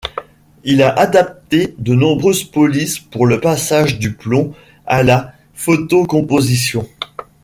Il 0.63 0.81
a 0.81 0.91
adapté 0.97 1.75
de 1.77 1.93
nombreuses 1.93 2.43
polices 2.43 2.97
pour 2.97 3.27
le 3.27 3.39
passage 3.39 3.99
du 3.99 4.13
plomb 4.15 4.55
à 4.87 5.03
la 5.03 5.31
photocomposition. 5.53 6.87